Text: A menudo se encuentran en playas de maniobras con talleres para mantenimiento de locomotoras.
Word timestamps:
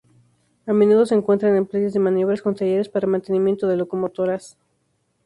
A 0.65 0.73
menudo 0.73 1.05
se 1.05 1.13
encuentran 1.13 1.55
en 1.55 1.67
playas 1.67 1.93
de 1.93 1.99
maniobras 1.99 2.41
con 2.41 2.55
talleres 2.55 2.89
para 2.89 3.05
mantenimiento 3.05 3.67
de 3.67 3.77
locomotoras. 3.77 4.57